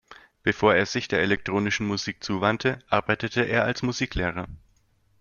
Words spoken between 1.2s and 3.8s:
elektronischen Musik zuwandte, arbeitete er